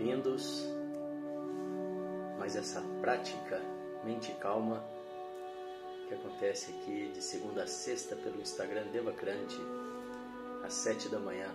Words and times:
bem-vindos. 0.00 0.66
Mais 2.38 2.56
essa 2.56 2.80
prática 3.02 3.60
mente 4.02 4.32
calma 4.40 4.82
que 6.08 6.14
acontece 6.14 6.72
aqui 6.72 7.10
de 7.12 7.22
segunda 7.22 7.64
a 7.64 7.66
sexta 7.66 8.16
pelo 8.16 8.40
Instagram 8.40 8.86
Devacrante 8.92 9.60
às 10.64 10.72
sete 10.72 11.10
da 11.10 11.20
manhã. 11.20 11.48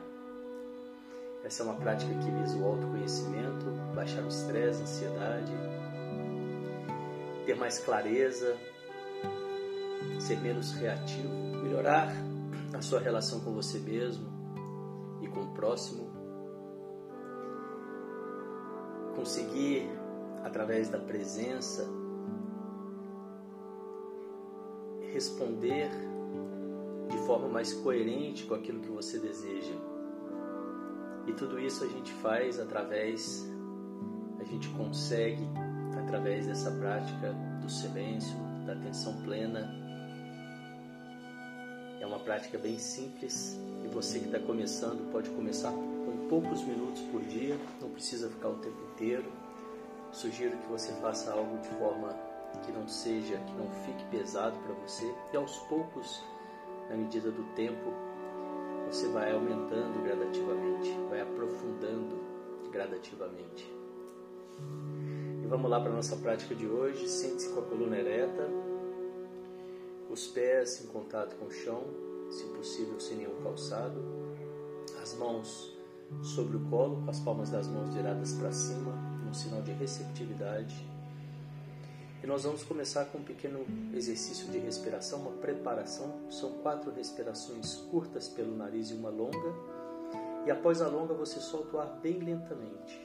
Essa 1.44 1.64
é 1.64 1.66
uma 1.66 1.76
prática 1.76 2.12
que 2.14 2.30
visa 2.30 2.56
o 2.58 2.66
autoconhecimento, 2.66 3.66
baixar 3.96 4.24
o 4.24 4.28
estresse, 4.28 4.84
ansiedade, 4.84 5.52
ter 7.48 7.56
mais 7.56 7.80
clareza, 7.80 8.56
ser 10.20 10.40
menos 10.40 10.72
reativo, 10.74 11.34
melhorar 11.64 12.14
a 12.76 12.82
sua 12.82 13.00
relação 13.00 13.40
com 13.40 13.54
você 13.54 13.80
mesmo 13.80 14.28
e 15.24 15.28
com 15.28 15.42
o 15.42 15.54
próximo, 15.56 16.25
conseguir 19.26 19.90
através 20.44 20.88
da 20.88 21.00
presença 21.00 21.84
responder 25.12 25.90
de 27.10 27.18
forma 27.26 27.48
mais 27.48 27.74
coerente 27.74 28.46
com 28.46 28.54
aquilo 28.54 28.82
que 28.82 28.90
você 28.90 29.18
deseja. 29.18 29.74
E 31.26 31.34
tudo 31.34 31.60
isso 31.60 31.84
a 31.84 31.88
gente 31.88 32.14
faz 32.14 32.60
através, 32.60 33.50
a 34.40 34.44
gente 34.44 34.70
consegue 34.70 35.44
através 36.04 36.46
dessa 36.46 36.70
prática 36.70 37.34
do 37.64 37.68
silêncio, 37.68 38.38
da 38.64 38.74
atenção 38.74 39.20
plena. 39.24 39.74
É 42.00 42.06
uma 42.06 42.20
prática 42.20 42.60
bem 42.60 42.78
simples 42.78 43.60
e 43.84 43.88
você 43.88 44.20
que 44.20 44.28
está 44.28 44.40
começando 44.40 45.12
pode 45.12 45.32
começar 45.32 45.72
com 45.72 45.95
poucos 46.30 46.62
minutos 46.64 47.02
por 47.04 47.22
dia, 47.22 47.58
não 47.82 47.90
precisa 47.90 48.30
ficar 48.30 48.50
o 48.50 48.58
tempo 48.58 48.78
inteiro. 48.94 49.26
Sugiro 50.12 50.58
que 50.58 50.68
você 50.68 50.92
faça 50.94 51.32
algo 51.32 51.58
de 51.60 51.70
forma 51.70 52.10
que 52.66 52.72
não 52.72 52.88
seja, 52.88 53.38
que 53.38 53.54
não 53.54 53.70
fique 53.86 54.04
pesado 54.06 54.58
para 54.60 54.74
você 54.76 55.14
e 55.34 55.38
aos 55.38 55.58
poucos, 55.68 56.24
na 56.90 56.96
medida 56.96 57.32
do 57.32 57.44
tempo, 57.56 57.92
você 58.88 59.08
vai 59.08 59.34
aumentando 59.34 60.04
gradativamente, 60.04 60.92
vai 61.10 61.22
aprofundando 61.22 62.16
gradativamente. 62.72 63.74
E 65.44 65.48
vamos 65.48 65.70
lá 65.70 65.80
para 65.80 65.92
a 65.92 65.96
nossa 65.96 66.16
prática 66.16 66.56
de 66.56 66.68
hoje. 66.68 67.08
Sente-se 67.08 67.50
com 67.50 67.60
a 67.60 67.64
coluna 67.64 67.98
ereta, 67.98 68.48
os 70.10 70.28
pés 70.28 70.84
em 70.84 70.88
contato 70.88 71.36
com 71.36 71.46
o 71.46 71.52
chão, 71.52 71.84
se 72.30 72.46
possível 72.46 73.00
sem 73.00 73.18
nenhum 73.18 73.42
calçado, 73.44 74.02
as 75.02 75.14
mãos 75.16 75.75
sobre 76.22 76.58
o 76.58 76.60
colo, 76.70 77.04
com 77.04 77.10
as 77.10 77.20
palmas 77.20 77.50
das 77.50 77.68
mãos 77.68 77.94
viradas 77.94 78.34
para 78.34 78.52
cima, 78.52 78.94
um 79.28 79.34
sinal 79.34 79.62
de 79.62 79.72
receptividade. 79.72 80.86
E 82.24 82.28
nós 82.28 82.44
vamos 82.44 82.64
começar 82.64 83.06
com 83.06 83.20
um 83.20 83.24
pequeno 83.24 83.66
exercício 83.94 84.48
de 84.48 84.58
respiração, 84.58 85.20
uma 85.20 85.32
preparação. 85.34 86.12
São 86.32 86.54
quatro 86.64 86.92
respirações 86.92 87.76
curtas 87.92 88.28
pelo 88.28 88.56
nariz 88.58 88.90
e 88.90 88.94
uma 88.94 89.10
longa. 89.10 89.54
E 90.46 90.52
após 90.52 90.82
a 90.82 90.88
longa, 90.88 91.14
você 91.14 91.40
solta 91.40 91.78
o 91.78 91.80
ar 91.80 92.00
bem 92.02 92.20
lentamente. 92.20 93.00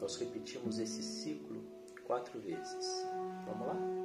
Nós 0.00 0.16
repetimos 0.16 0.78
esse 0.78 1.02
ciclo 1.02 1.62
quatro 2.06 2.40
vezes. 2.40 3.06
Vamos 3.46 3.66
lá? 3.66 3.95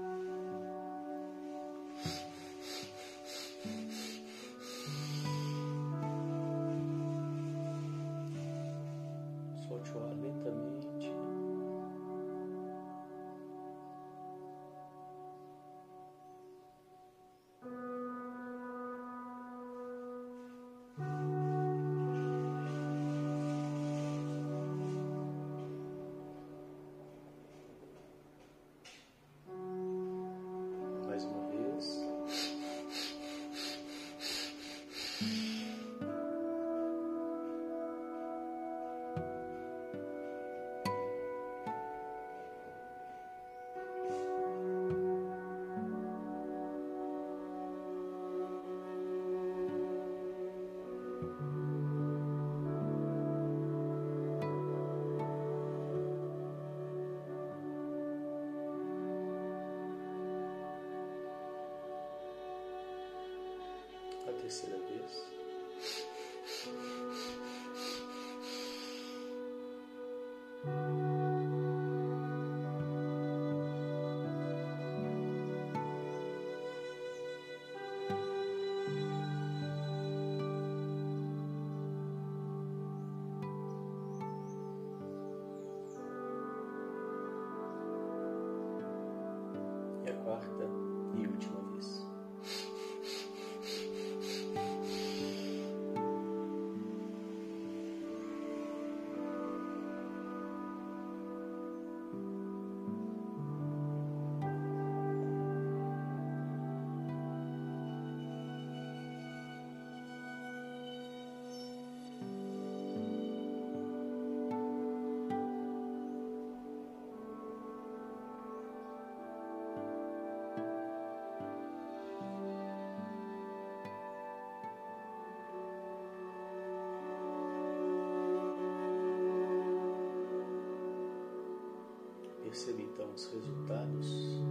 Então 133.02 133.14
os 133.16 133.26
resultados 133.34 134.42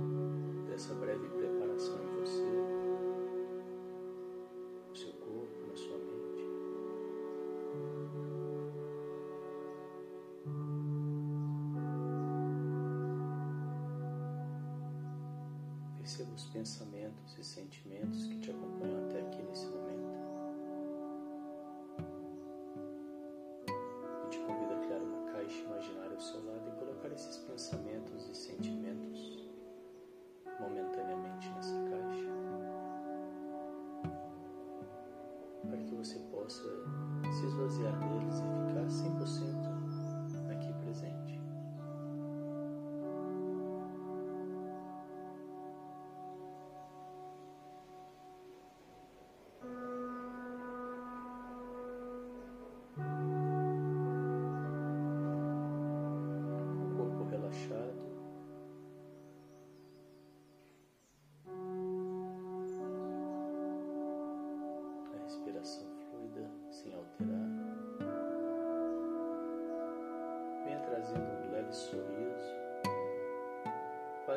dessa 0.68 0.92
breve 0.94 1.28
preparação 1.28 1.98
em 2.02 2.20
você, 2.20 2.42
no 4.88 4.96
seu 4.96 5.12
corpo, 5.12 5.66
na 5.68 5.76
sua 5.76 5.96
mente. 5.98 6.44
Perceba 15.96 16.34
os 16.34 16.46
pensamentos 16.46 17.38
e 17.38 17.44
sentimentos 17.44 18.26
que 18.26 18.39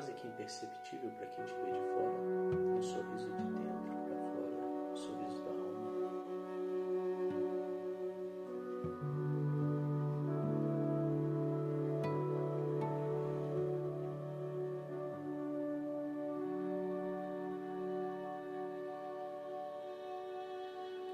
quase 0.03 0.11
que 0.13 0.27
imperceptível 0.27 1.09
para 1.11 1.27
quem 1.27 1.45
te 1.45 1.53
vê 1.53 1.71
de 1.71 1.79
fora, 1.79 2.17
é 2.51 2.75
um 2.75 2.83
sorriso 2.83 3.31
de 3.31 3.37
dentro 3.37 3.63
para 4.03 4.17
fora, 4.31 4.91
um 4.91 4.95
sorriso 4.95 5.41
da 5.43 5.51
alma. 5.51 5.63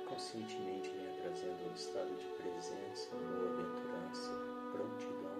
conscientemente 0.08 0.90
venha 0.90 1.14
trazendo 1.22 1.70
um 1.70 1.74
estado 1.74 2.10
de 2.18 2.26
presença, 2.42 3.16
boa-aventurança, 3.16 4.32
prontidão. 4.74 5.40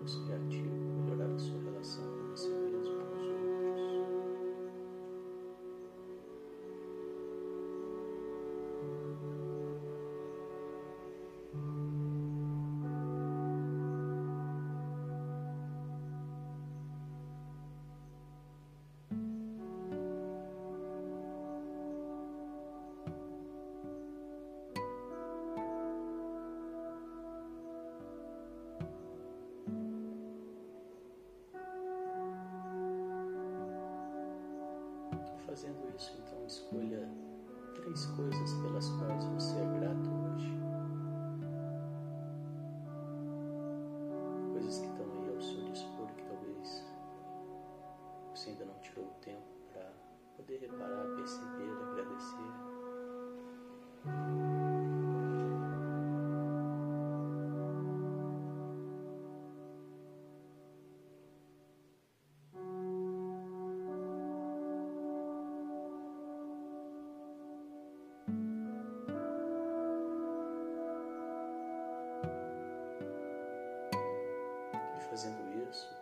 It's 0.00 0.14
get 0.28 0.40
you. 0.50 0.97
fazendo 35.48 35.90
isso, 35.96 36.12
então 36.20 36.46
escolha 36.46 37.08
três 37.74 38.04
coisas 38.06 38.52
pelas 38.60 38.88
quais 38.90 39.24
você 39.24 39.56
é 39.56 39.78
grato. 39.80 40.17
fazendo 75.18 75.68
isso, 75.68 75.97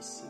e 0.00 0.02
se 0.02 0.29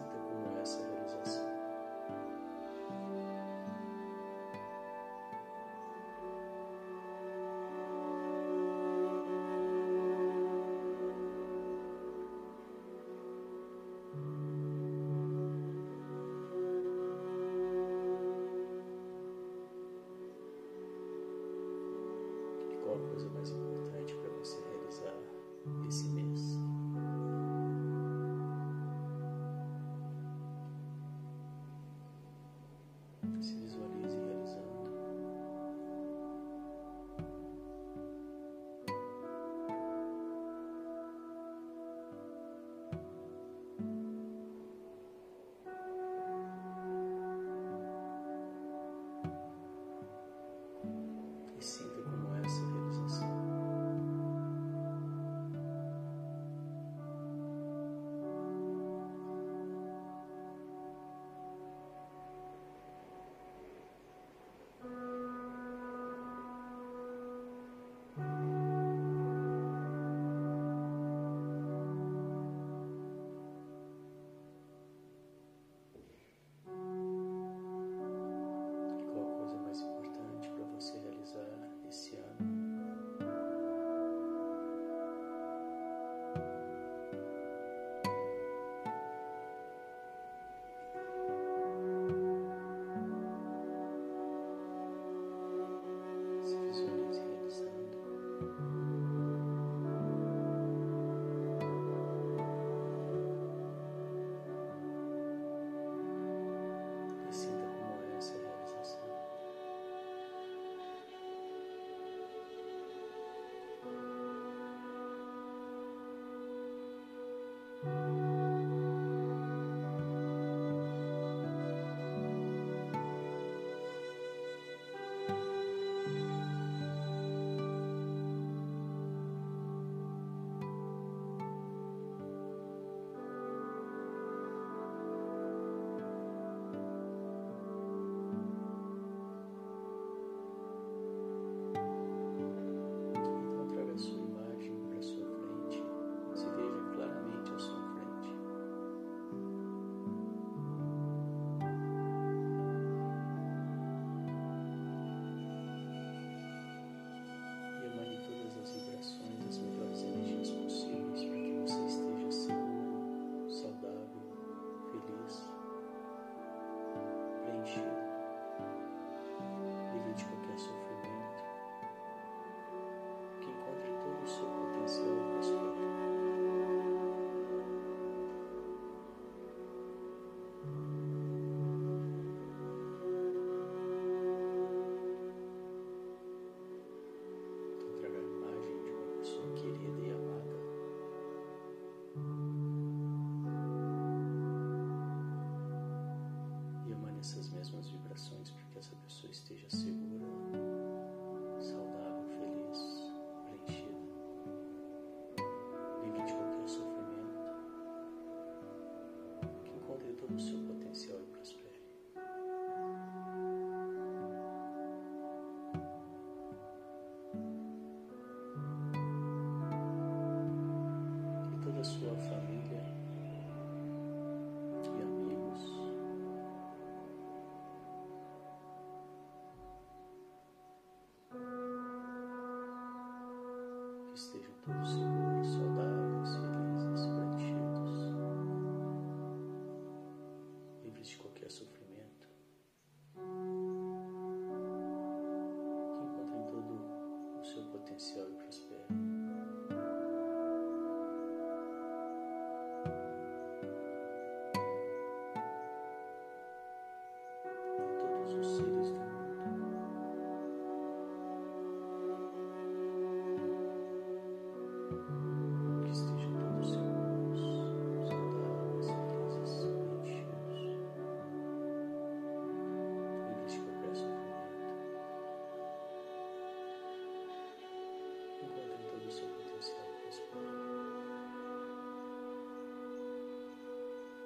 Sukh. 210.39 210.70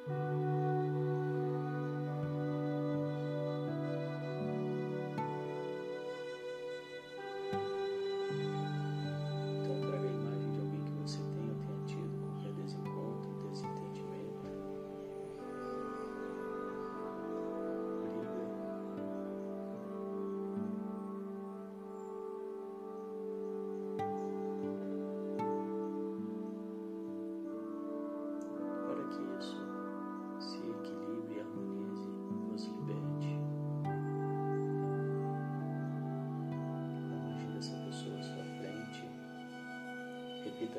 Então 0.06 0.43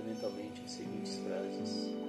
Repita 0.06 0.30
mentalmente 0.30 0.62
as 0.64 0.72
seguintes 0.72 1.18
frases. 1.18 2.05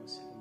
Contrai 0.00 0.24
uma 0.34 0.39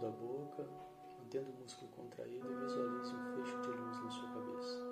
da 0.00 0.08
boca, 0.08 0.66
mantendo 1.18 1.50
o 1.50 1.62
músculo 1.62 1.90
contraído 1.92 2.50
e 2.50 2.54
visualize 2.64 3.14
um 3.14 3.36
fecho 3.36 3.60
de 3.60 3.68
luz 3.68 4.02
na 4.02 4.10
sua 4.10 4.28
cabeça. 4.30 4.89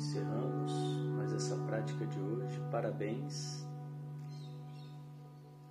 Encerramos 0.00 0.72
mais 1.14 1.30
essa 1.34 1.56
prática 1.66 2.06
de 2.06 2.18
hoje. 2.18 2.58
Parabéns. 2.70 3.66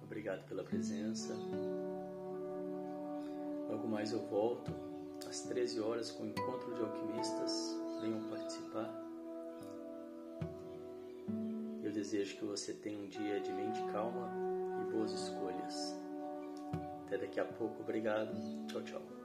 Obrigado 0.04 0.48
pela 0.48 0.64
presença. 0.64 1.34
Logo 3.68 3.88
mais 3.88 4.12
eu 4.12 4.22
volto 4.28 4.72
às 5.28 5.42
13 5.42 5.82
horas 5.82 6.12
com 6.12 6.24
o 6.24 6.28
encontro 6.28 6.76
de 6.76 6.82
alquimistas. 6.82 7.76
Venham 8.02 8.22
participar. 8.30 8.88
Eu 11.84 11.92
desejo 11.92 12.38
que 12.38 12.46
você 12.46 12.74
tenha 12.74 13.00
um 13.00 13.08
dia 13.08 13.40
de 13.40 13.52
mente 13.52 13.82
calma 13.92 14.32
e 14.80 14.92
boas 14.92 15.12
escolhas. 15.12 15.96
Até 17.06 17.18
daqui 17.18 17.40
a 17.40 17.46
pouco. 17.46 17.82
Obrigado. 17.82 18.32
Tchau, 18.68 18.84
tchau. 18.84 19.19